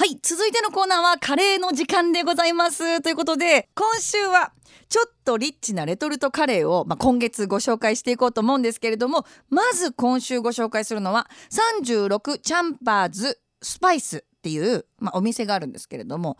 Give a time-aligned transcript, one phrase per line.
[0.00, 3.02] はい続いてのコーナーはカレーの時間でございます。
[3.02, 4.50] ということで今週は
[4.88, 16.38] ちょっとリッチなレトルトカレーを、まあ、今月ご紹介していこうと思うんですけれどもまず今週ご紹介するのは36チャンパーズスパイスっていう、まあ、お店があるんですけれども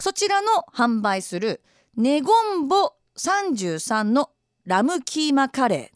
[0.00, 1.62] そちらの販売する
[1.96, 4.30] ネゴンボ33の
[4.64, 5.95] ラムキーマカレー。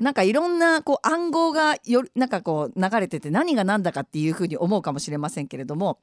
[0.00, 5.98] なんかいろんなこう暗号がよなんかこう流れてて何が何だかっていうふうに思うかもしれませんけれども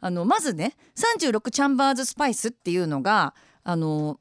[0.00, 4.18] あのまずね36チャンバーズスパイスっていうのがあの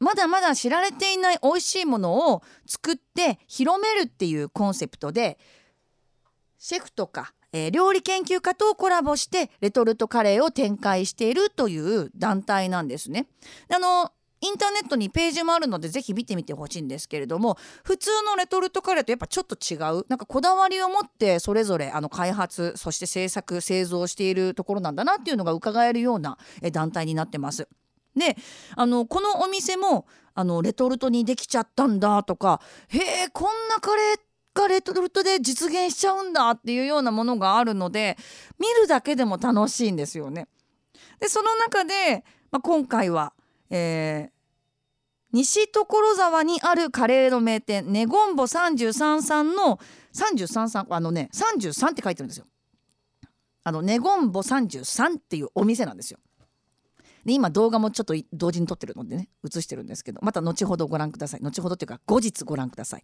[0.00, 5.38] まだまだ知られていない美味しいものを作って広めるっていうコンセプトで
[6.58, 13.26] シェフとか、えー、料理研究家とコラボしてレトルトカレーを展開しているという団体なんですね。
[13.74, 26.36] あのインターネットにページもあるのでぜひ見てみてほしいんですけれども普通のレトルトカレーとやっぱちょっと違うなんかこだわりを持ってそれぞれあの開発そして製作製造しているところなんだなっていうのが伺えるような
[26.72, 27.68] 団体になってます。
[28.16, 28.36] で
[28.76, 34.18] あのこのお店もあのレトルトにできちゃったんだとかへえこんなカレー
[34.54, 38.16] がレトルトで実現しちゃうんだっていうようなものがあるので
[38.58, 40.46] 見るだけでも楽しいんですよね。
[41.20, 43.32] でその中で、まあ、今回は、
[43.76, 44.30] えー、
[45.32, 49.80] 西所沢にあるカレーの名店ネゴンボ33さんの
[50.14, 52.46] 33さんあのね33って書いてるんですよ。
[53.64, 56.20] あのネゴンボ33っていうお店なんですよ。
[57.24, 63.02] で今動画もちょっと同時に撮ってるのでね映してるんですけどまた後ほどご覧ください後ほどっていうか後日ご覧ください。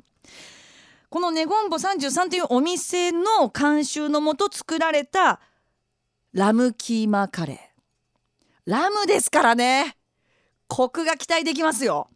[1.08, 5.40] このネゴンボ33というお店の監修のもと作られた
[6.32, 9.96] ラムキーマカレーラムですからね
[10.70, 12.08] コクが期待できますよ。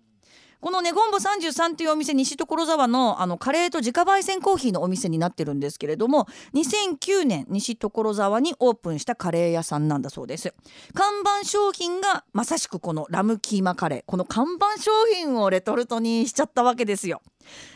[0.60, 10.54] このネゴンボ33というお店西所沢のあのカレーと自家焙煎コーヒーのお店になってるんですけれども2009年西所沢にオープンしたカレー屋さんなんだそうです。
[10.94, 14.02] 看板商品がまさしくこのラムキーマカレー。
[14.06, 17.20] この看板商品をレトルトにしちゃったわけですよ。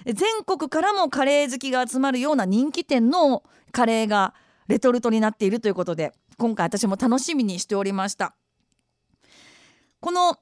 [0.07, 4.33] 全国からもカレー好きが集まるような人気店のカレーが
[4.69, 8.35] レトルトになっているということで今回私も楽しみにしておりました。
[10.01, 10.39] この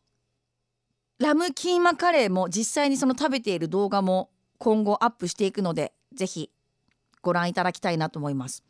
[1.18, 6.50] ラムキーマカレーも実際にその食べている動画も今後アップしていくのでぜひ
[7.22, 8.62] ご覧いただきたいなと思います。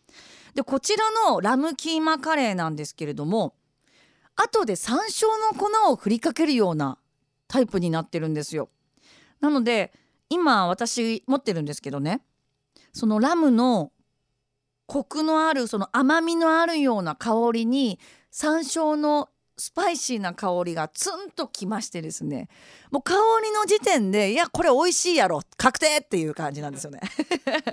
[0.54, 3.54] でこちらのラムキーマカレーなんですけれども
[4.36, 6.98] 後で山椒の粉を振りかけるような
[7.48, 8.70] タイプになってるんですよ。
[9.40, 9.92] なので
[10.30, 12.22] 今私持ってるんですけどね
[12.92, 13.92] そのラムの
[14.86, 17.98] コクのあるその甘みのあるような香りに
[18.30, 19.28] 山椒の
[19.59, 22.49] スパイシーな香りがツンときましてですね
[22.91, 27.00] もう香りの時点でいやこれ美味しいやろ確定っていう感じなんですよね。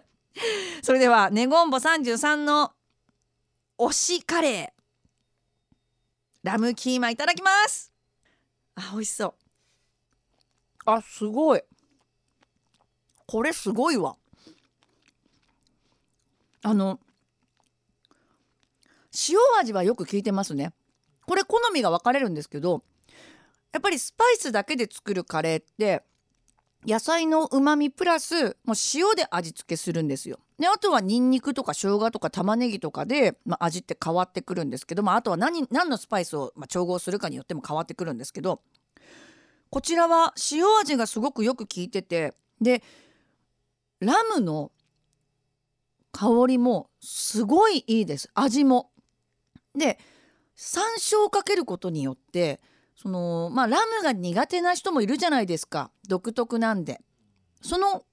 [0.82, 2.74] それではネゴンボ33の
[3.78, 4.84] 推しカレー
[6.44, 7.92] ラムキーマいただきます。
[8.76, 9.34] あ美味しそう。
[10.86, 11.62] あすごい。
[13.28, 14.18] これすごいわ。
[16.62, 17.00] あの
[19.30, 20.74] 塩味はよく効いてますね。
[21.26, 22.84] これ好みが分かれるんですけど
[23.72, 26.04] やっぱりスパイスだけで作るカレーって
[26.86, 30.40] 野菜のうまみプラスもう塩で味付けするんですよ。
[30.60, 38.62] であとはニンニクとか生姜とか玉ねぎとかで、まあ、味って変わってくるんですけど、まあ、あとは何何のスパイスを、まあ、調合するかによっても変わってくるんですけど
[39.70, 42.84] こちらは塩味がすごくよく効いててで
[44.00, 44.72] ラムの
[46.12, 48.92] 香りもすごいいいです味も。
[49.76, 49.98] で
[50.66, 52.62] 山椒をかけることによって
[52.96, 57.02] そのまあラムが苦手な人もいるじゃないですか独特なんで。
[57.62, 58.04] その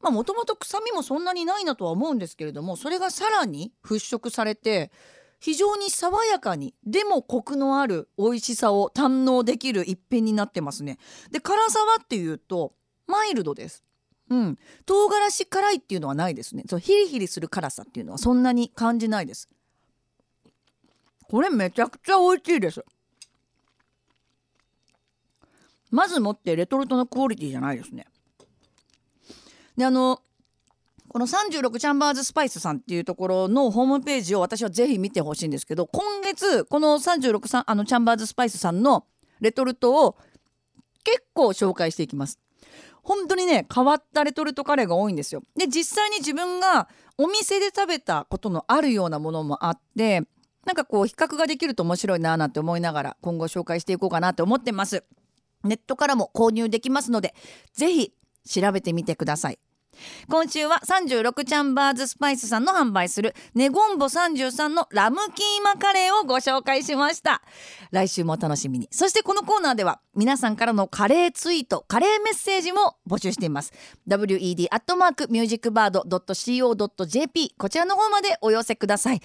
[0.00, 4.92] まあもともと臭みもそんなにないなとは思うんですけれどもそれがさらに払拭されて
[5.40, 10.98] 非常に爽やかにでもコクのある美味しさを堪能できる一品になってますね。
[11.30, 12.74] で辛さはっていうと
[13.06, 13.84] マイルドです。
[14.30, 19.50] うん、唐辛子辛いっていうのはないですねそうヒリヒリする辛さっていうのはそんなに感じないです
[21.34, 22.84] これめちゃくちゃ美味しいです。
[25.90, 28.06] まずもってレトルトのクオリティじゃないですね。
[29.76, 30.22] であの
[31.08, 39.04] この36チャンバーズスパイスさんっていうところのホームページを私はぜひ見てほしいんですけど今月この36さんあのチャンバーズスパイスさんの
[39.40, 40.16] レトルトを
[41.02, 42.38] 結構紹介していきます。
[43.02, 45.42] 本当にね変わったレトルトカレーが多いんですよ。
[45.56, 46.88] で実際に自分が
[47.18, 50.22] お店で食べたことのあるようなものもあって
[50.66, 55.04] なんかこう比較ができると面白いななんて思いながら今後紹介していこうかなと思ってます。
[55.62, 57.34] ネットからも購入できますので
[57.72, 58.12] ぜひ
[58.46, 59.58] 調べてみてください。
[60.28, 67.42] 今週は36チャンバーズスパイスさんの販売するネゴンボ33のラムキーマカレーをご紹介しました。
[67.90, 68.88] 来週もお楽しみに。
[68.90, 73.72] そしてこのコーナーでは皆さんからのカレーツイートカレーメッセージも募集しています。
[74.08, 79.20] WED アットマークミュージックバード .co.jp こちらの方までお寄せください。